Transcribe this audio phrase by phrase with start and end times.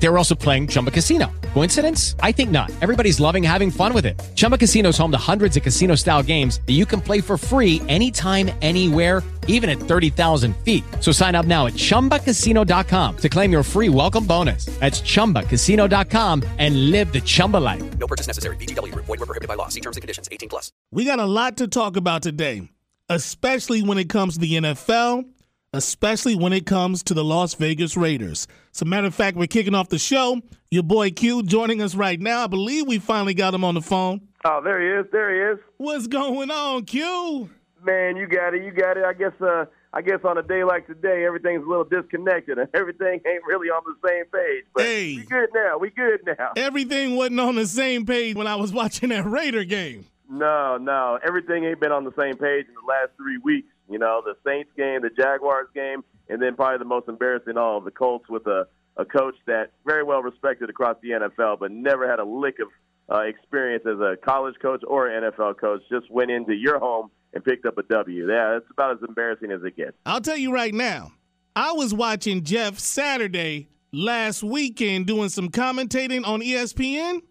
[0.00, 1.30] They were also playing Chumba Casino.
[1.54, 2.14] Coincidence?
[2.20, 2.70] I think not.
[2.80, 4.18] Everybody's loving having fun with it.
[4.36, 7.36] Chumba Casino is home to hundreds of casino style games that you can play for
[7.36, 10.84] free anytime, anywhere, even at 30,000 feet.
[11.00, 14.66] So sign up now at chumbacasino.com to claim your free welcome bonus.
[14.78, 17.98] That's chumbacasino.com and live the Chumba life.
[17.98, 18.56] No purchase necessary.
[18.56, 19.06] VGW Group.
[19.06, 19.68] Void were prohibited by law.
[19.68, 20.28] See terms and conditions.
[20.30, 20.70] 18 plus.
[20.92, 22.68] We got a lot to talk about today,
[23.08, 25.24] especially when it comes to the NFL,
[25.72, 28.46] especially when it comes to the Las Vegas Raiders.
[28.74, 30.40] As a matter of fact, we're kicking off the show.
[30.70, 32.44] Your boy Q joining us right now.
[32.44, 34.20] I believe we finally got him on the phone.
[34.44, 35.10] Oh, there he is.
[35.12, 35.64] There he is.
[35.78, 37.50] What's going on, Q?
[37.84, 38.62] Man, you got it.
[38.64, 39.04] You got it.
[39.04, 39.32] I guess.
[39.40, 43.42] Uh, I guess on a day like today, everything's a little disconnected and everything ain't
[43.46, 44.64] really on the same page.
[44.74, 45.16] But Hey.
[45.16, 45.78] we good now.
[45.78, 46.52] We good now.
[46.56, 50.04] Everything wasn't on the same page when I was watching that Raider game.
[50.30, 53.68] No, no, everything ain't been on the same page in the last three weeks.
[53.90, 57.58] You know, the Saints game, the Jaguars game, and then probably the most embarrassing of
[57.58, 58.66] all, the Colts with a
[58.98, 62.68] a coach that very well respected across the NFL, but never had a lick of
[63.10, 65.82] uh, experience as a college coach or NFL coach.
[65.88, 68.28] Just went into your home and picked up a W.
[68.28, 69.92] Yeah, that's about as embarrassing as it gets.
[70.04, 71.12] I'll tell you right now,
[71.54, 77.22] I was watching Jeff Saturday last weekend doing some commentating on ESPN,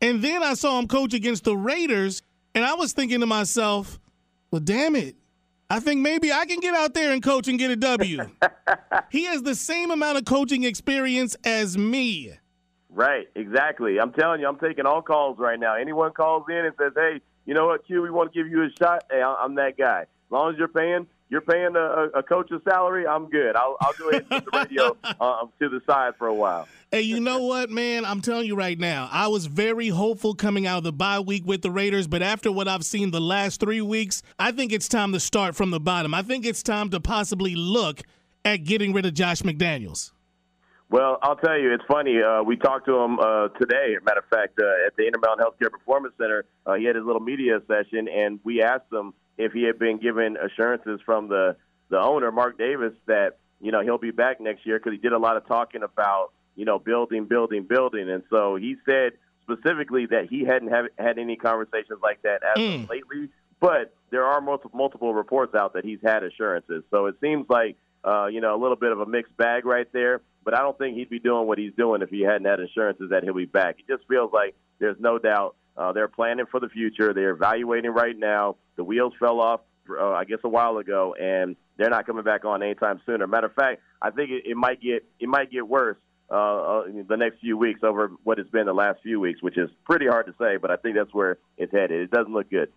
[0.00, 2.22] and then I saw him coach against the Raiders,
[2.54, 4.00] and I was thinking to myself,
[4.50, 5.16] well, damn it.
[5.70, 8.18] I think maybe I can get out there and coach and get a W.
[9.10, 12.32] he has the same amount of coaching experience as me.
[12.90, 13.98] Right, exactly.
[13.98, 15.74] I'm telling you, I'm taking all calls right now.
[15.74, 18.02] Anyone calls in and says, "Hey, you know what, Q?
[18.02, 20.02] We want to give you a shot." Hey, I'm that guy.
[20.02, 23.04] As long as you're paying, you're paying a, a- a coach's salary.
[23.06, 23.56] I'm good.
[23.56, 26.68] I'll, I'll go ahead and put the radio uh, to the side for a while.
[26.94, 28.04] Hey, you know what, man?
[28.04, 31.44] I'm telling you right now, I was very hopeful coming out of the bye week
[31.44, 34.86] with the Raiders, but after what I've seen the last three weeks, I think it's
[34.86, 36.14] time to start from the bottom.
[36.14, 38.02] I think it's time to possibly look
[38.44, 40.12] at getting rid of Josh McDaniels.
[40.88, 42.22] Well, I'll tell you, it's funny.
[42.22, 43.96] Uh, we talked to him uh, today.
[44.04, 47.20] Matter of fact, uh, at the Intermountain Healthcare Performance Center, uh, he had his little
[47.20, 51.56] media session, and we asked him if he had been given assurances from the
[51.88, 55.12] the owner, Mark Davis, that you know he'll be back next year because he did
[55.12, 60.06] a lot of talking about you know building, building, building, and so he said specifically
[60.06, 63.28] that he hadn't have, had any conversations like that as of lately.
[63.60, 67.76] But there are multiple multiple reports out that he's had assurances, so it seems like
[68.04, 70.20] uh, you know a little bit of a mixed bag right there.
[70.44, 73.10] But I don't think he'd be doing what he's doing if he hadn't had assurances
[73.10, 73.76] that he'll be back.
[73.78, 77.14] It just feels like there's no doubt uh, they're planning for the future.
[77.14, 78.56] They're evaluating right now.
[78.76, 79.60] The wheels fell off,
[79.90, 83.26] uh, I guess, a while ago, and they're not coming back on anytime sooner.
[83.26, 85.96] Matter of fact, I think it, it might get it might get worse
[86.30, 89.58] uh, uh, the next few weeks over what it's been the last few weeks, which
[89.58, 90.56] is pretty hard to say.
[90.56, 92.00] But I think that's where it's headed.
[92.00, 92.72] It doesn't look good.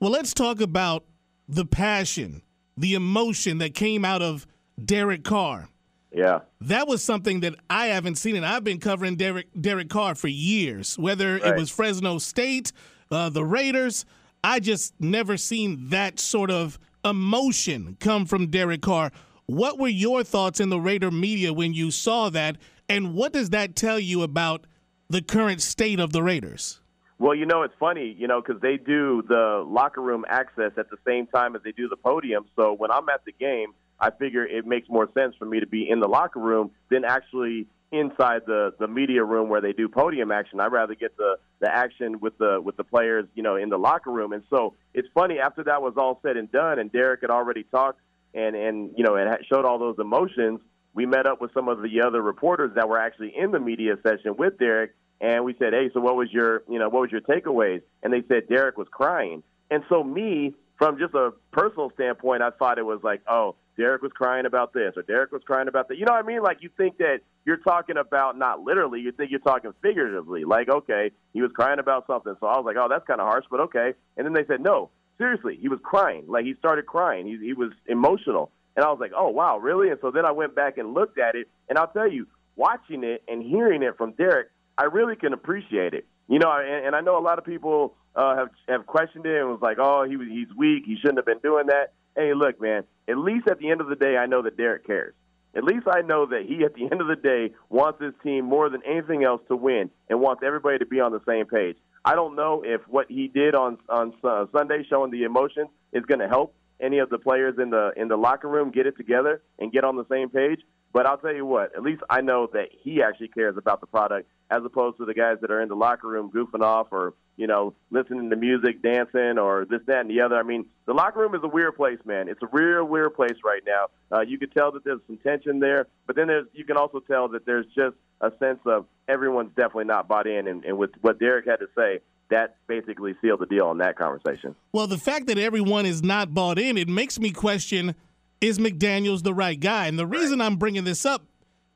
[0.00, 1.04] Well, let's talk about
[1.48, 2.42] the passion,
[2.76, 4.46] the emotion that came out of
[4.82, 5.68] Derek Carr.
[6.12, 6.40] Yeah.
[6.60, 10.28] That was something that I haven't seen, and I've been covering Derek Derek Carr for
[10.28, 10.98] years.
[10.98, 12.72] Whether it was Fresno State,
[13.10, 14.04] uh, the Raiders,
[14.44, 19.10] I just never seen that sort of emotion come from Derek Carr.
[19.46, 22.56] What were your thoughts in the Raider media when you saw that,
[22.92, 24.66] and what does that tell you about
[25.08, 26.80] the current state of the Raiders?
[27.18, 30.90] Well, you know, it's funny, you know, because they do the locker room access at
[30.90, 32.46] the same time as they do the podium.
[32.56, 35.66] So when I'm at the game, I figure it makes more sense for me to
[35.66, 39.88] be in the locker room than actually inside the the media room where they do
[39.88, 40.58] podium action.
[40.58, 43.78] I'd rather get the the action with the with the players, you know, in the
[43.78, 44.32] locker room.
[44.32, 47.62] And so it's funny after that was all said and done, and Derek had already
[47.62, 48.00] talked
[48.34, 50.60] and and you know, had showed all those emotions.
[50.94, 53.96] We met up with some of the other reporters that were actually in the media
[54.02, 57.12] session with Derek, and we said, "Hey, so what was your, you know, what was
[57.12, 59.42] your takeaways?" And they said Derek was crying.
[59.70, 64.02] And so me, from just a personal standpoint, I thought it was like, "Oh, Derek
[64.02, 66.42] was crying about this, or Derek was crying about that." You know what I mean?
[66.42, 70.44] Like you think that you're talking about not literally, you think you're talking figuratively.
[70.44, 72.34] Like, okay, he was crying about something.
[72.40, 73.94] So I was like, "Oh, that's kind of harsh," but okay.
[74.16, 76.24] And then they said, "No, seriously, he was crying.
[76.26, 77.26] Like he started crying.
[77.26, 80.32] He he was emotional." And I was like, "Oh, wow, really?" And so then I
[80.32, 82.26] went back and looked at it, and I'll tell you,
[82.56, 84.48] watching it and hearing it from Derek,
[84.78, 86.06] I really can appreciate it.
[86.28, 89.40] You know, and, and I know a lot of people uh, have have questioned it
[89.40, 90.84] and was like, "Oh, he was he's weak.
[90.86, 92.84] He shouldn't have been doing that." Hey, look, man.
[93.08, 95.14] At least at the end of the day, I know that Derek cares.
[95.54, 98.46] At least I know that he, at the end of the day, wants his team
[98.46, 101.76] more than anything else to win and wants everybody to be on the same page.
[102.04, 106.04] I don't know if what he did on on uh, Sunday, showing the emotions, is
[106.04, 108.96] going to help any of the players in the in the locker room get it
[108.96, 110.60] together and get on the same page.
[110.92, 113.86] But I'll tell you what, at least I know that he actually cares about the
[113.86, 117.14] product as opposed to the guys that are in the locker room goofing off or
[117.36, 120.36] you know, listening to music, dancing, or this, that, and the other.
[120.36, 122.28] I mean, the locker room is a weird place, man.
[122.28, 123.86] It's a real weird place right now.
[124.10, 127.00] Uh, you can tell that there's some tension there, but then there's you can also
[127.00, 130.46] tell that there's just a sense of everyone's definitely not bought in.
[130.46, 132.00] And, and with what Derek had to say,
[132.32, 134.54] that basically sealed the deal on that conversation.
[134.72, 137.94] Well, the fact that everyone is not bought in, it makes me question
[138.40, 139.86] is McDaniels the right guy?
[139.86, 141.24] And the reason I'm bringing this up,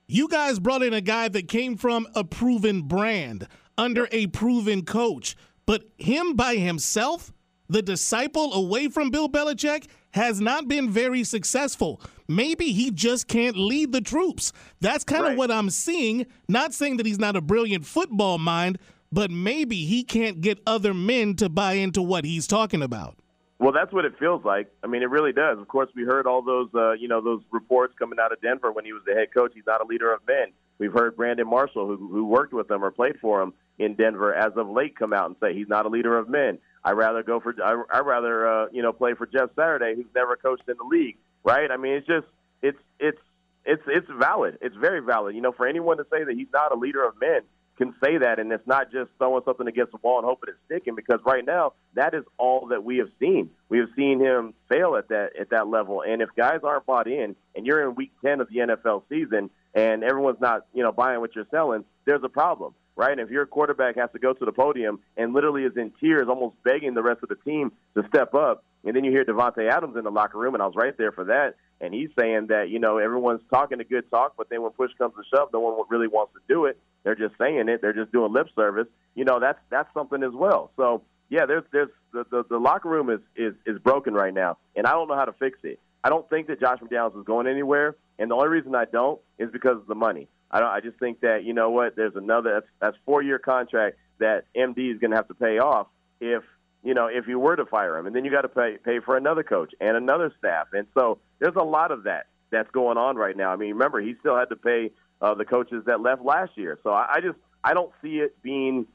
[0.08, 3.46] you guys brought in a guy that came from a proven brand
[3.78, 5.36] under a proven coach.
[5.64, 7.32] But him by himself,
[7.68, 12.00] the disciple away from Bill Belichick, has not been very successful.
[12.26, 14.52] Maybe he just can't lead the troops.
[14.80, 15.38] That's kind of Right.
[15.38, 16.26] what I'm seeing.
[16.48, 18.78] Not saying that he's not a brilliant football mind,
[19.12, 23.16] but maybe he can't get other men to buy into what he's talking about.
[23.58, 24.70] Well, that's what it feels like.
[24.84, 25.58] I mean, it really does.
[25.58, 28.70] Of course, we heard all those, uh, you know, those reports coming out of Denver
[28.70, 29.52] when he was the head coach.
[29.54, 30.52] He's not a leader of men.
[30.78, 34.34] We've heard Brandon Marshall, who, who worked with him or played for him in Denver,
[34.34, 36.58] as of late, come out and say he's not a leader of men.
[36.84, 40.06] I rather go for, I I rather, uh, you know, play for Jeff Saturday, who's
[40.14, 41.70] never coached in the league, right?
[41.70, 42.26] I mean, it's just,
[42.62, 43.18] it's, it's,
[43.64, 44.58] it's, it's valid.
[44.60, 45.34] It's very valid.
[45.34, 47.40] You know, for anyone to say that he's not a leader of men,
[47.76, 50.58] can say that, and it's not just throwing something against the wall and hoping it's
[50.66, 50.94] sticking.
[50.94, 53.50] Because right now, that is all that we have seen.
[53.68, 56.02] We have seen him fail at that at that level.
[56.02, 59.50] And if guys aren't bought in, and you're in week ten of the NFL season,
[59.74, 63.12] and everyone's not you know buying what you're selling, there's a problem, right?
[63.12, 66.28] And if your quarterback has to go to the podium and literally is in tears,
[66.28, 69.70] almost begging the rest of the team to step up, and then you hear Davante
[69.70, 71.56] Adams in the locker room, and I was right there for that.
[71.80, 74.92] And he's saying that you know everyone's talking a good talk, but then when push
[74.96, 76.78] comes to shove, no one really wants to do it.
[77.02, 77.82] They're just saying it.
[77.82, 78.86] They're just doing lip service.
[79.14, 80.70] You know that's that's something as well.
[80.76, 84.58] So yeah, there's there's the, the the locker room is is is broken right now,
[84.74, 85.80] and I don't know how to fix it.
[86.04, 89.20] I don't think that Josh McDaniels is going anywhere, and the only reason I don't
[89.38, 90.28] is because of the money.
[90.50, 90.70] I don't.
[90.70, 91.96] I just think that you know what?
[91.96, 95.58] There's another that's that's four year contract that MD is going to have to pay
[95.58, 95.88] off
[96.20, 96.42] if
[96.86, 99.00] you know if you were to fire him, and then you got to pay pay
[99.00, 102.96] for another coach and another staff, and so there's a lot of that that's going
[102.96, 103.50] on right now.
[103.50, 106.78] I mean, remember he still had to pay uh, the coaches that left last year,
[106.82, 108.86] so I, I just I don't see it being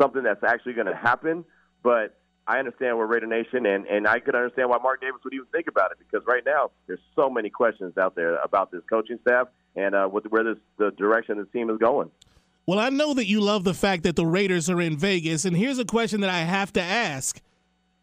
[0.00, 1.44] something that's actually going to happen,
[1.82, 2.16] but.
[2.48, 5.46] I understand we're Raider Nation, and, and I could understand why Mark Davis would even
[5.46, 9.18] think about it because right now there's so many questions out there about this coaching
[9.22, 12.08] staff and uh, with where this the direction the team is going.
[12.66, 15.56] Well, I know that you love the fact that the Raiders are in Vegas, and
[15.56, 17.40] here's a question that I have to ask: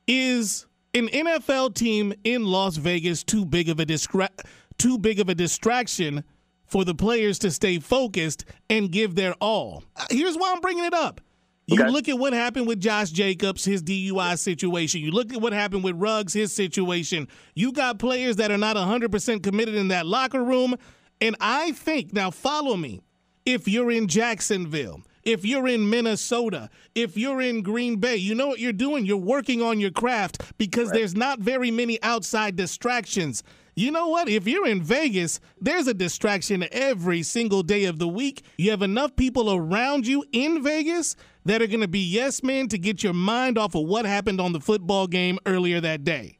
[0.08, 4.30] Is an NFL team in Las Vegas too big of a distra-
[4.78, 6.24] too big of a distraction
[6.66, 9.84] for the players to stay focused and give their all?
[9.96, 11.20] Uh, Here's why I'm bringing it up.
[11.68, 11.90] You Okay.
[11.92, 15.00] look at what happened with Josh Jacobs, his DUI situation.
[15.02, 17.28] You look at what happened with Ruggs, his situation.
[17.56, 20.76] You got players that are not 100% committed in that locker room.
[21.22, 23.00] And I think, now follow me,
[23.46, 28.48] if you're in Jacksonville, if you're in Minnesota, if you're in Green Bay, you know
[28.48, 29.06] what you're doing?
[29.06, 33.44] You're working on your craft because there's not very many outside distractions.
[33.76, 34.30] You know what?
[34.30, 38.44] If you're in Vegas, there's a distraction every single day of the week.
[38.58, 42.68] You have enough people around you in Vegas that are going to be yes men
[42.68, 46.38] to get your mind off of what happened on the football game earlier that day.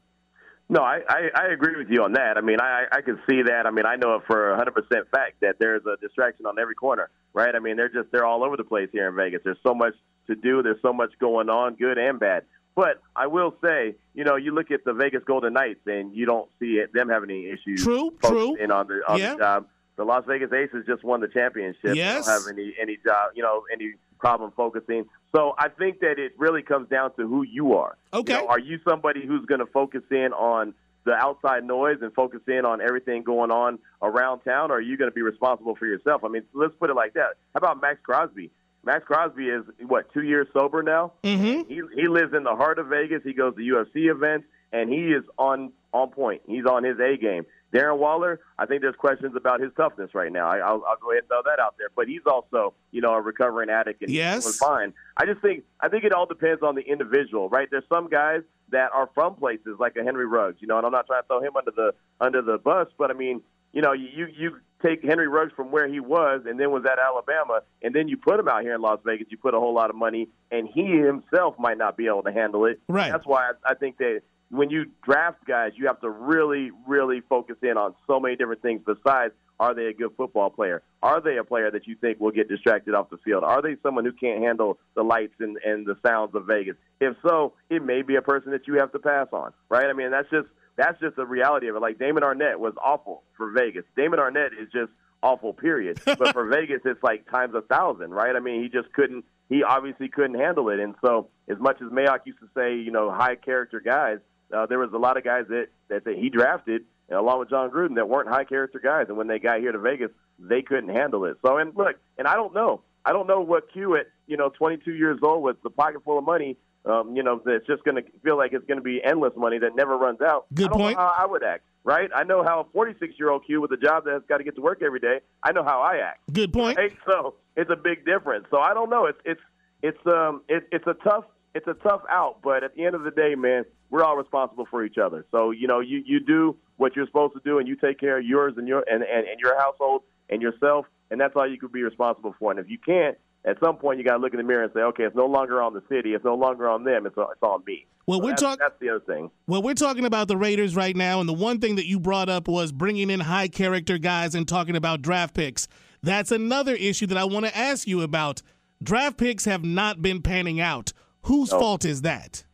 [0.68, 2.38] No, I, I, I agree with you on that.
[2.38, 3.66] I mean, I, I can see that.
[3.66, 4.72] I mean, I know it for a 100%
[5.10, 7.54] fact that there's a distraction on every corner, right?
[7.54, 9.42] I mean, they're just they're all over the place here in Vegas.
[9.44, 9.94] There's so much
[10.26, 10.62] to do.
[10.62, 12.44] There's so much going on, good and bad.
[12.74, 16.24] But I will say, you know, you look at the Vegas Golden Knights and you
[16.26, 17.84] don't see it, them having any issues.
[17.84, 18.56] True, true.
[18.60, 19.32] And on the on Yeah.
[19.34, 21.94] the job, the Las Vegas Aces just won the championship.
[21.94, 22.26] Yes.
[22.26, 25.04] They don't have any any job, you know, any problem focusing.
[25.34, 27.96] So I think that it really comes down to who you are.
[28.12, 28.34] Okay.
[28.34, 30.74] You know, are you somebody who's going to focus in on
[31.04, 34.96] the outside noise and focus in on everything going on around town, or are you
[34.96, 36.24] going to be responsible for yourself?
[36.24, 37.34] I mean, let's put it like that.
[37.52, 38.50] How about Maxx Crosby?
[38.84, 41.12] Maxx Crosby is what two years sober now.
[41.22, 41.68] Mm-hmm.
[41.68, 43.22] He he lives in the heart of Vegas.
[43.24, 46.42] He goes to UFC events, and he is on on point.
[46.46, 47.44] He's on his A game.
[47.74, 50.46] Darren Waller, I think there's questions about his toughness right now.
[50.48, 51.88] I, I'll, I'll go ahead and throw that out there.
[51.94, 54.44] But he's also, you know, a recovering addict and Yes.
[54.44, 54.94] he's fine.
[55.16, 57.68] I just think I think it all depends on the individual, right?
[57.70, 60.92] There's some guys that are from places like a Henry Ruggs, you know, and I'm
[60.92, 63.92] not trying to throw him under the under the bus, but I mean, you know,
[63.92, 67.94] you you take Henry Ruggs from where he was and then was at Alabama, and
[67.94, 69.26] then you put him out here in Las Vegas.
[69.30, 72.32] You put a whole lot of money, and he himself might not be able to
[72.32, 72.80] handle it.
[72.88, 73.10] Right.
[73.10, 74.22] That's why I, I think that
[74.56, 78.62] when you draft guys, you have to really, really focus in on so many different
[78.62, 78.82] things.
[78.86, 80.82] Besides, are they a good football player?
[81.02, 83.44] Are they a player that you think will get distracted off the field?
[83.44, 86.76] Are they someone who can't handle the lights and, and the sounds of Vegas?
[87.00, 89.86] If so, it may be a person that you have to pass on, right?
[89.86, 91.80] I mean, that's just that's just the reality of it.
[91.80, 93.84] Like Damon Arnette was awful for Vegas.
[93.96, 94.90] Damon Arnette is just
[95.22, 96.00] awful, period.
[96.04, 98.34] but for Vegas, it's like times a thousand, right?
[98.34, 100.80] I mean, he just couldn't he obviously couldn't handle it.
[100.80, 104.18] And so, as much as Mayock used to say, you know, high character guys,
[104.52, 107.70] uh, there was a lot of guys that, that, that he drafted, along with Jon
[107.70, 109.06] Gruden, that weren't high character guys.
[109.08, 111.36] And when they got here to Vegas, they couldn't handle it.
[111.44, 112.82] So, and look, and I don't know.
[113.04, 116.18] I don't know what Q at, you know, 22 years old with the pocket full
[116.18, 119.00] of money, um, you know, that's just going to feel like it's going to be
[119.02, 120.46] endless money that never runs out.
[120.52, 120.96] Good I don't point.
[120.96, 122.10] Know how I would act, right?
[122.14, 124.54] I know how a 46 year old Q with a job that's got to get
[124.56, 125.20] to work every day.
[125.42, 126.20] I know how I act.
[126.32, 126.76] Good point.
[126.76, 126.92] Right?
[127.06, 128.46] So it's a big difference.
[128.50, 129.06] So I don't know.
[129.06, 129.40] It's it's
[129.82, 131.24] it's um it, it's a tough
[131.54, 134.66] it's a tough out, but at the end of the day, man, we're all responsible
[134.70, 135.24] for each other.
[135.30, 138.18] So you know, you you do what you're supposed to do, and you take care
[138.18, 141.58] of yours and your and and, and your household and yourself, and that's all you
[141.58, 142.50] can be responsible for.
[142.50, 144.72] And if you can't, at some point, you got to look in the mirror and
[144.72, 147.42] say, okay, it's no longer on the city, it's no longer on them, it's it's
[147.42, 147.86] on me.
[148.06, 149.30] Well, So we're that's, talk- That's the other thing.
[149.46, 152.28] Well, we're talking about the Raiders right now, and the one thing that you brought
[152.28, 155.68] up was bringing in high character guys and talking about draft picks.
[156.02, 158.42] That's another issue that I want to ask you about.
[158.82, 160.92] Draft picks have not been panning out.
[161.24, 162.44] Whose fault is that?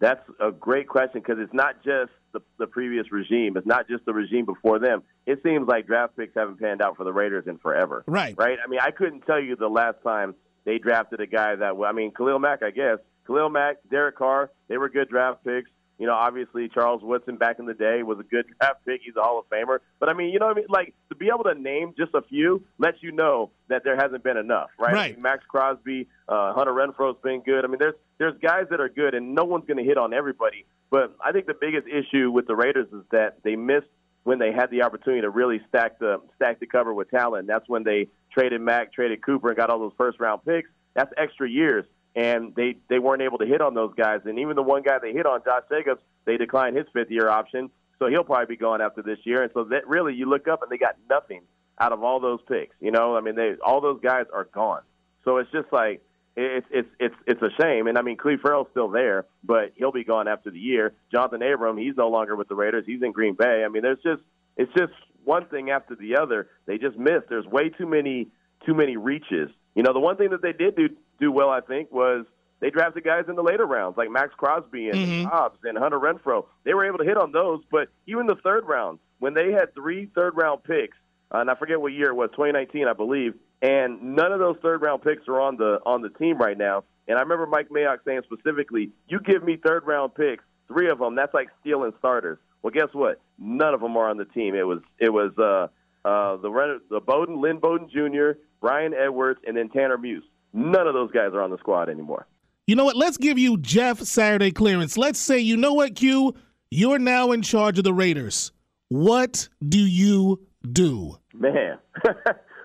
[0.00, 3.56] That's a great question because it's not just the, the previous regime.
[3.56, 5.02] It's not just the regime before them.
[5.26, 8.04] It seems like draft picks haven't panned out for the Raiders in forever.
[8.06, 8.34] Right.
[8.38, 8.58] Right?
[8.64, 10.34] I mean, I couldn't tell you the last time
[10.64, 12.98] they drafted a guy that, well, I mean, Khalil Mack, I guess.
[13.26, 15.70] Khalil Mack, Derek Carr, they were good draft picks.
[15.98, 19.00] You know, obviously Charles Woodson back in the day was a good draft pick.
[19.04, 19.78] He's a Hall of Famer.
[19.98, 20.66] But I mean, you know what I mean?
[20.68, 24.22] Like to be able to name just a few lets you know that there hasn't
[24.22, 24.94] been enough, right?
[24.94, 25.10] Right.
[25.10, 27.64] I mean, Maxx Crosby, uh, Hunter Renfrow's been good.
[27.64, 30.14] I mean, there's there's guys that are good, and no one's going to hit on
[30.14, 30.66] everybody.
[30.90, 33.88] But I think the biggest issue with the Raiders is that they missed
[34.24, 37.46] when they had the opportunity to really stack the stack the cover with talent.
[37.46, 40.70] That's when they traded Mack, traded Cooper, and got all those first round picks.
[40.94, 41.84] That's extra years,
[42.18, 44.20] and they they weren't able to hit on those guys.
[44.24, 47.28] And even the one guy they hit on, Josh Jacobs, they declined his fifth year
[47.28, 47.70] option,
[48.00, 49.42] so he'll probably be gone after this year.
[49.44, 51.42] And so that really, you look up and they got nothing
[51.78, 52.74] out of all those picks.
[52.80, 54.82] You know, I mean, they all those guys are gone.
[55.24, 56.02] So it's just like
[56.36, 57.86] it's it's it's it's a shame.
[57.86, 60.94] And I mean, Clelin Ferrell's still there, but he'll be gone after the year.
[61.14, 62.84] Johnathan Abram, he's no longer with the Raiders.
[62.84, 63.62] He's in Green Bay.
[63.64, 64.22] I mean, there's just
[64.56, 64.92] it's just
[65.24, 66.48] one thing after the other.
[66.66, 67.28] They just missed.
[67.28, 68.26] There's way too many
[68.68, 69.48] too many reaches.
[69.74, 72.26] You know, the one thing that they did do do well, I think, was
[72.60, 75.24] they drafted guys in the later rounds like Maxx Crosby and Mhm.
[75.24, 76.44] Hobbs and Hunter Renfrow.
[76.64, 79.74] They were able to hit on those, but even the third round, when they had
[79.74, 80.96] three third round picks,
[81.32, 84.56] uh, and I forget what year it was, 2019, I believe, and none of those
[84.58, 86.84] third round picks are on the on the team right now.
[87.06, 90.98] And I remember Mike Mayock saying specifically, "You give me third round picks, three of
[90.98, 93.20] them, that's like stealing starters." Well, guess what?
[93.38, 94.54] None of them are on the team.
[94.54, 95.68] It was it was uh,
[96.08, 100.24] uh, the the Bowden, Lynn Bowden Jr., Bryan Edwards, and then Tanner Muse.
[100.54, 102.26] None of those guys are on the squad anymore.
[102.66, 102.96] You know what?
[102.96, 104.96] Let's give you Jeff Saturday clearance.
[104.96, 106.34] Let's say, you know what, Q?
[106.70, 108.52] You're now in charge of the Raiders.
[108.88, 111.18] What do you do?
[111.34, 111.78] Man,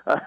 [0.08, 0.18] uh,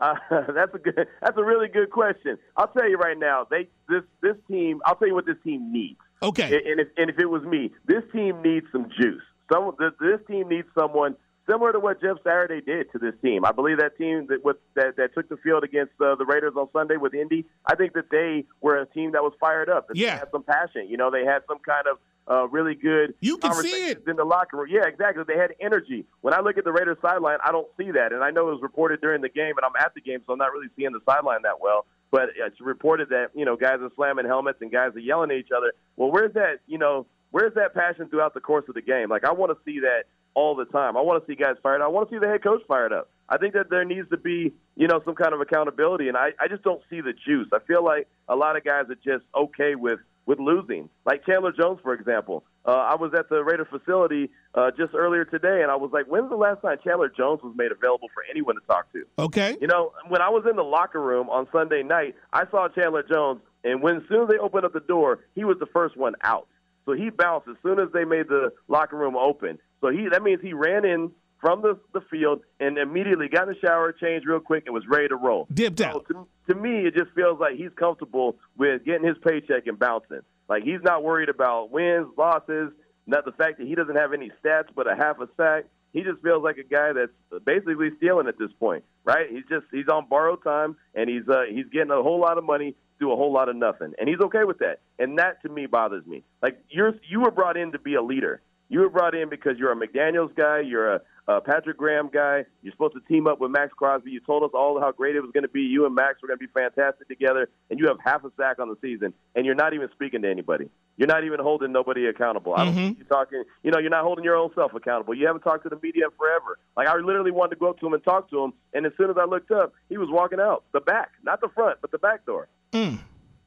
[0.00, 1.06] uh, that's a good.
[1.20, 2.38] That's a really good question.
[2.56, 3.46] I'll tell you right now.
[3.50, 4.80] They this this team.
[4.86, 6.00] I'll tell you what this team needs.
[6.22, 6.44] Okay.
[6.44, 9.22] And if and if it was me, this team needs some juice.
[9.52, 11.16] Some this team needs someone
[11.48, 13.44] similar to what Jeff Saturday did to this team.
[13.44, 16.54] I believe that team that with, that, that took the field against uh, the Raiders
[16.56, 17.44] on Sunday with Indy.
[17.66, 19.88] I think that they were a team that was fired up.
[19.88, 20.14] That Yeah.
[20.14, 20.88] they had some passion.
[20.88, 21.98] You know, they had some kind of
[22.30, 23.14] uh, really good.
[23.20, 24.04] You can see it.
[24.06, 24.68] in the locker room.
[24.70, 25.24] Yeah, exactly.
[25.26, 26.04] They had energy.
[26.20, 28.52] When I look at the Raiders sideline, I don't see that, and I know it
[28.52, 30.92] was reported during the game, and I'm at the game, so I'm not really seeing
[30.92, 31.84] the sideline that well.
[32.12, 35.36] But it's reported that you know guys are slamming helmets and guys are yelling at
[35.38, 35.72] each other.
[35.96, 36.60] Well, where's that?
[36.68, 39.08] You know, where's that passion throughout the course of the game?
[39.08, 40.04] Like I want to see that
[40.34, 40.96] all the time.
[40.96, 41.86] I want to see guys fired up.
[41.86, 43.10] I want to see the head coach fired up.
[43.28, 46.30] I think that there needs to be, you know, some kind of accountability, and I,
[46.38, 47.48] I just don't see the juice.
[47.52, 50.88] I feel like a lot of guys are just okay with with losing.
[51.04, 52.44] Like Chandler Jones, for example.
[52.64, 56.06] Uh, I was at the Raider facility uh, just earlier today, and I was like,
[56.06, 59.04] when's the last time Chandler Jones was made available for anyone to talk to?
[59.18, 59.56] Okay.
[59.60, 63.02] You know, when I was in the locker room on Sunday night, I saw Chandler
[63.02, 65.96] Jones, and when as soon as they opened up the door, he was the first
[65.96, 66.46] one out.
[66.86, 69.58] So he bounced as soon as they made the locker room open.
[69.80, 71.10] So he that means he ran in
[71.40, 74.84] from the the field and immediately got in the shower, changed real quick, and was
[74.88, 75.46] ready to roll.
[75.52, 76.06] Dipped So out.
[76.08, 80.20] to, to me, it just feels like he's comfortable with getting his paycheck and bouncing.
[80.48, 82.70] Like he's not worried about wins, losses,
[83.06, 85.64] not the fact that he doesn't have any stats but a half a sack.
[85.92, 89.26] He just feels like a guy that's basically stealing at this point, right?
[89.30, 92.44] He's just he's on borrowed time and he's uh, he's getting a whole lot of
[92.44, 94.78] money, do a whole lot of nothing, and he's okay with that.
[94.98, 96.22] And that to me bothers me.
[96.40, 98.40] Like you're you were brought in to be a leader.
[98.68, 102.46] You were brought in because you're a McDaniel's guy, you're a, a Patrick Graham guy.
[102.62, 104.10] You're supposed to team up with Maxx Crosby.
[104.10, 105.60] You told us all how great it was going to be.
[105.60, 108.58] You and Maxx were going to be fantastic together, and you have half a sack
[108.60, 110.70] on the season, and you're not even speaking to anybody.
[110.96, 112.54] You're not even holding nobody accountable.
[112.54, 112.96] I don't Mhm.
[112.96, 113.44] you're talking.
[113.62, 115.12] You know, you're not holding your own self accountable.
[115.14, 116.58] You haven't talked to the media forever.
[116.76, 118.92] Like I literally wanted to go up to him and talk to him, and as
[118.96, 121.90] soon as I looked up, he was walking out the back, not the front, but
[121.90, 122.48] the back door.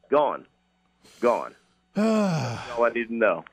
[0.09, 0.45] Gone.
[1.19, 1.55] Gone.
[1.95, 3.43] That's all I need to know.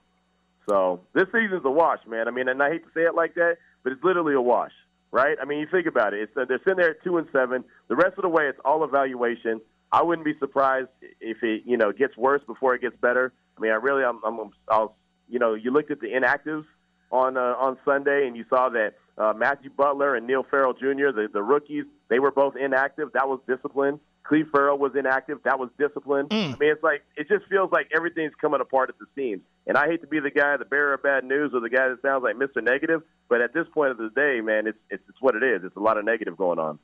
[0.68, 2.28] So this season's a wash, man.
[2.28, 4.72] I mean, and I hate to say it like that, but it's literally a wash,
[5.10, 5.36] right?
[5.40, 6.20] I mean, you think about it.
[6.20, 7.64] It's uh, they're sitting there at two and seven.
[7.88, 9.60] The rest of the way, it's all evaluation.
[9.90, 10.88] I wouldn't be surprised
[11.20, 13.32] if it, you know, gets worse before it gets better.
[13.56, 14.96] I mean, I really, I'm, I'm, I'll,
[15.28, 16.64] you know, you looked at the inactives
[17.10, 21.10] on uh, on Sunday, and you saw that uh, Matthew Butler and Neil Farrell Jr.,
[21.12, 23.12] the the rookies, they were both inactive.
[23.12, 24.00] That was discipline.
[24.24, 25.38] Clelin Ferrell was inactive.
[25.44, 26.26] That was discipline.
[26.28, 26.54] Mm.
[26.54, 29.42] I mean, it's like it just feels like everything's coming apart at the seams.
[29.66, 31.88] And I hate to be the guy, the bearer of bad news, or the guy
[31.88, 32.62] that sounds like Mr.
[32.62, 35.62] Negative, but at this point of the day, man, it's it's, it's what it is.
[35.64, 36.78] It's a lot of negative going on.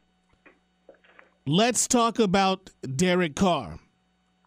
[1.47, 3.79] Let's talk about Derek Carr.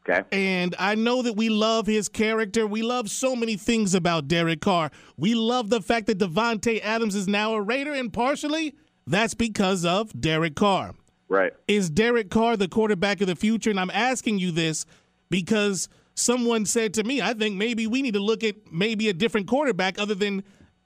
[0.08, 0.24] Okay.
[0.32, 2.66] And I know that we love his character.
[2.66, 4.92] We love so many things about Derek Carr.
[5.16, 9.86] We love the fact that Davante Adams is now a Raider, and partially that's because
[9.86, 10.96] of Derek Carr.
[11.32, 11.54] Right.
[11.66, 13.70] Is Derek Carr the quarterback of the future?
[13.70, 14.86] And I'm asking you this
[15.30, 19.14] because someone said to me, I think maybe we need to look at maybe a
[19.14, 20.44] different quarterback other than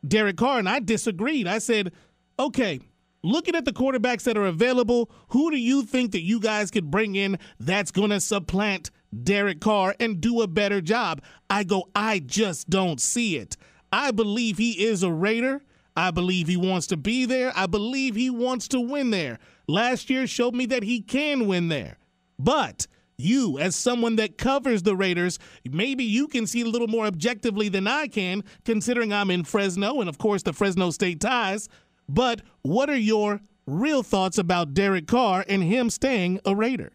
[0.08, 0.60] Derek Carr.
[0.60, 1.48] And I disagreed.
[1.48, 1.94] I said,
[2.38, 2.80] okay,
[3.24, 6.92] looking at the quarterbacks that are available, who do you think that you guys could
[6.92, 8.92] bring in that's going to supplant
[9.24, 11.24] Derek Carr and do a better job?
[11.50, 13.58] I go, I just don't see it.
[13.92, 15.64] I believe he is a Raider.
[15.98, 17.52] I believe he wants to be there.
[17.56, 19.40] I believe he wants to win there.
[19.68, 21.98] Last year showed me that he can win there.
[22.38, 27.06] But you, as someone that covers the Raiders, maybe you can see a little more
[27.06, 31.70] objectively than I can, considering I'm in Fresno and, of course, the Fresno State ties.
[32.10, 36.92] But what are your real thoughts about Derek Carr and him staying a Raider?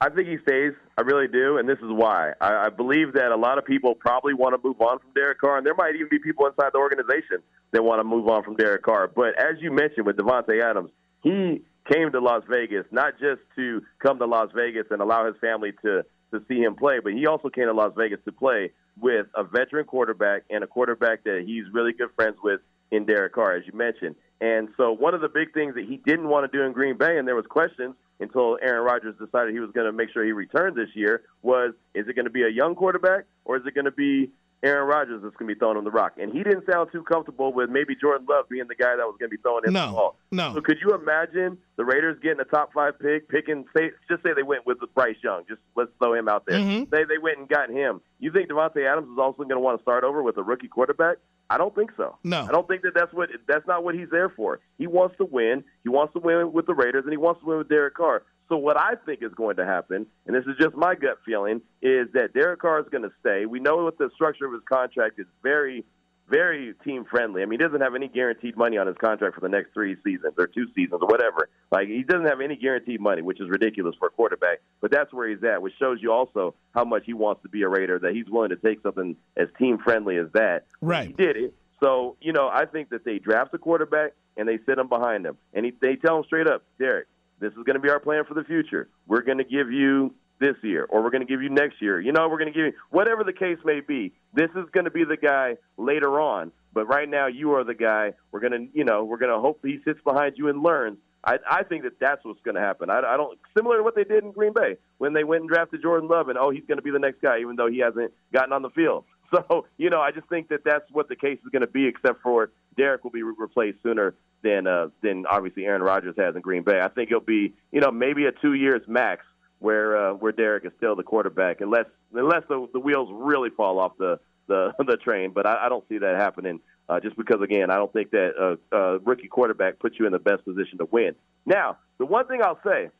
[0.00, 0.72] I think he stays.
[0.98, 2.32] I really do, and this is why.
[2.40, 5.40] I, I believe that a lot of people probably want to move on from Derek
[5.40, 7.38] Carr, and there might even be people inside the organization
[7.72, 9.08] that want to move on from Derek Carr.
[9.08, 10.90] But as you mentioned with Davante Adams,
[11.22, 15.36] he came to Las Vegas not just to come to Las Vegas and allow his
[15.40, 18.72] family to to see him play, but he also came to Las Vegas to play
[19.00, 23.32] with a veteran quarterback and a quarterback that he's really good friends with in Derek
[23.32, 24.16] Carr, as you mentioned.
[24.40, 26.96] And so one of the big things that he didn't want to do in Green
[26.96, 30.24] Bay, and there was questions until Aaron Rodgers decided he was going to make sure
[30.24, 33.62] he returned this year, was is it going to be a young quarterback or is
[33.66, 34.30] it going to be
[34.62, 36.14] Aaron Rodgers that's going to be throwing him the rock?
[36.20, 39.16] And he didn't sound too comfortable with maybe Jordan Love being the guy that was
[39.18, 40.16] going to be throwing him No, the ball.
[40.32, 40.54] no.
[40.54, 44.30] So could you imagine the Raiders getting a top five pick, picking say just say
[44.34, 46.58] they went with Bryce Young, just let's throw him out there.
[46.58, 46.90] Mhm.
[46.90, 48.00] Say they went and got him.
[48.18, 50.68] You think Davante Adams is also going to want to start over with a rookie
[50.68, 51.18] quarterback?
[51.48, 52.16] I don't think so.
[52.24, 52.40] No.
[52.42, 54.58] I don't think that that's what that's not what he's there for.
[54.78, 55.62] He wants to win.
[55.84, 58.24] He wants to win with the Raiders, and he wants to win with Derek Carr.
[58.48, 61.60] So what I think is going to happen, and this is just my gut feeling,
[61.82, 63.46] is that Derek Carr is going to stay.
[63.46, 65.84] We know what the structure of his contract is very,
[66.28, 67.42] very team friendly.
[67.42, 69.96] I mean, he doesn't have any guaranteed money on his contract for the next three
[70.04, 71.48] seasons or two seasons or whatever.
[71.72, 74.58] Like he doesn't have any guaranteed money, which is ridiculous for a quarterback.
[74.80, 77.62] But that's where he's at, which shows you also how much he wants to be
[77.62, 77.98] a Raider.
[77.98, 80.66] That he's willing to take something as team friendly as that.
[80.80, 81.08] Right.
[81.08, 81.54] He did it.
[81.82, 85.26] So you know, I think that they draft a quarterback and they sit him behind
[85.26, 87.06] him, and he, they tell him straight up, Derek,
[87.40, 88.88] this is going to be our plan for the future.
[89.06, 92.00] We're going to give you this year, or we're going to give you next year.
[92.00, 94.12] You know, we're going to give you whatever the case may be.
[94.34, 97.74] This is going to be the guy later on, but right now you are the
[97.74, 98.12] guy.
[98.32, 100.98] We're going to, you know, we're going to hope he sits behind you and learns.
[101.24, 102.88] I, I think that that's what's going to happen.
[102.88, 105.50] I, I don't similar to what they did in Green Bay when they went and
[105.50, 107.78] drafted Jordan Love, and oh, he's going to be the next guy, even though he
[107.78, 109.04] hasn't gotten on the field.
[109.34, 111.88] So, you know, I just think that that's what the case is going to be,
[111.88, 116.34] except for Derek will be re- replaced sooner than uh, than obviously Aaron Rodgers has
[116.34, 116.80] in Green Bay.
[116.80, 119.24] I think it'll be, you know, maybe a two years max
[119.58, 123.78] where uh, where Derek is still the quarterback, unless unless the, the wheels really fall
[123.78, 125.32] off the the, the train.
[125.32, 126.60] But I, I don't see that happening.
[126.88, 130.12] Uh, just because, again, I don't think that a, a rookie quarterback puts you in
[130.12, 131.16] the best position to win.
[131.44, 132.90] Now, the one thing I'll say,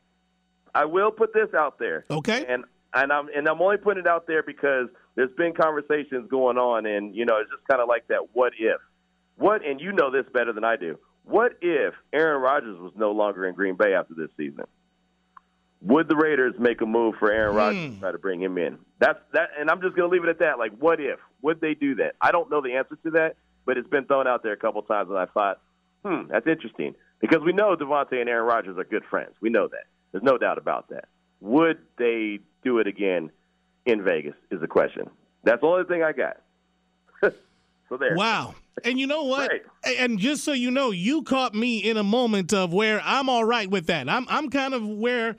[0.75, 2.05] I will put this out there.
[2.11, 2.45] Okay.
[2.49, 6.57] And and I'm and I'm only putting it out there because there's been conversations going
[6.57, 8.19] on, and you know, it's just kind of like that.
[8.33, 8.79] What if?
[9.37, 9.65] What?
[9.65, 10.97] And you know this better than I do.
[11.23, 14.63] What if Aaron Rodgers was no longer in Green Bay after this season?
[15.81, 18.79] Would the Raiders make a move for Aaron Rodgers to try to bring him in?
[18.99, 20.57] That's that, and I'm just going to leave it at that.
[20.57, 21.19] Like, what if?
[21.43, 22.15] Would they do that?
[22.19, 24.81] I don't know the answer to that, but it's been thrown out there a couple
[24.81, 25.61] times, and I thought,
[26.03, 29.33] hmm, that's interesting because we know Davante and Aaron Rodgers are good friends.
[29.39, 29.85] We know that.
[30.11, 31.05] There's no doubt about that.
[31.41, 33.29] Would they do it again
[33.85, 34.35] in Vegas?
[34.49, 35.09] Is the question.
[35.43, 36.37] That's the only thing I got.
[37.89, 38.15] so there.
[38.15, 38.55] Wow.
[38.83, 39.49] And you know what?
[39.49, 39.63] Right.
[39.99, 43.43] And just so you know, you caught me in a moment of where I'm all
[43.43, 44.09] right with that.
[44.09, 45.35] I'm I'm kind of where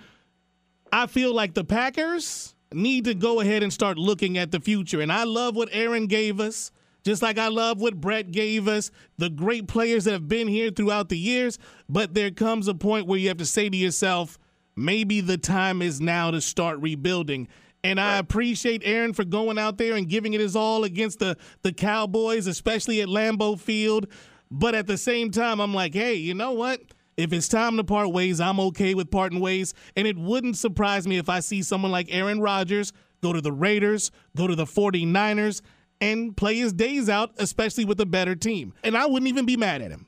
[0.93, 5.01] I feel like the Packers need to go ahead and start looking at the future.
[5.01, 6.71] And I love what Aaron gave us,
[7.05, 10.71] just like I love what Brett gave us, the great players that have been here
[10.71, 11.59] throughout the years.
[11.89, 14.39] But there comes a point where you have to say to yourself,
[14.77, 17.49] maybe the time is now to start rebuilding.
[17.85, 21.37] And I appreciate Aaron for going out there and giving it his all against the,
[21.63, 24.09] the Cowboys, especially at Lambeau Field.
[24.51, 26.81] But at the same time, I'm like, hey, you know what?
[27.17, 29.75] If it's time to part ways, I'm okay with parting ways.
[29.97, 33.53] And it wouldn't surprise me if I see someone like Aaron Rodgers go to the
[33.53, 35.61] Raiders, go to the 49ers,
[36.01, 38.73] and play his days out, especially with a better team.
[38.85, 40.07] And I wouldn't even be mad at him.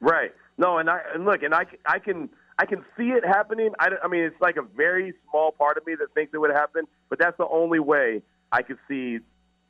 [0.00, 0.32] Right.
[0.58, 3.70] No, and I and look, and I, I can I can see it happening.
[3.78, 6.50] I, I mean, it's like a very small part of me that thinks it would
[6.52, 9.20] happen, but that's the only way I could see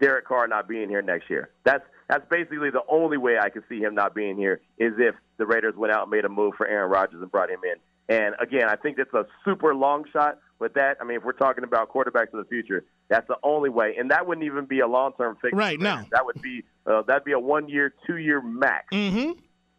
[0.01, 1.51] Derek Carr not being here next year.
[1.65, 5.15] That's that's basically the only way I could see him not being here is if
[5.39, 7.79] the Raiders went out and made a move for Aaron Rodgers and brought him in.
[8.15, 10.39] And again, I think that's a super long shot.
[10.59, 13.71] But that, I mean, if we're talking about quarterbacks of the future, that's the only
[13.71, 15.57] way, and that wouldn't even be a long-term fix.
[15.57, 19.33] Right now, that would be uh, that'd be a one-year, two-year max mm-hmm.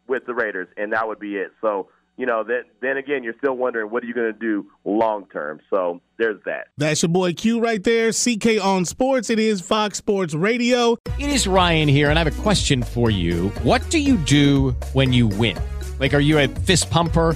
[0.07, 1.51] with the Raiders, and that would be it.
[1.61, 4.69] So you know, that then again, you're still wondering what are you going to do
[4.85, 5.59] long term.
[5.69, 6.67] So there's that.
[6.77, 8.11] That's your boy Q right there.
[8.11, 9.29] CK on Sports.
[9.29, 10.97] It is Fox Sports Radio.
[11.19, 13.49] It is Ryan here, and I have a question for you.
[13.63, 15.57] What do you do when you win?
[15.99, 17.35] Like, are you a fist pumper?